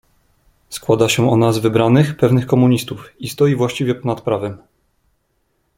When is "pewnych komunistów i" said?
2.17-3.29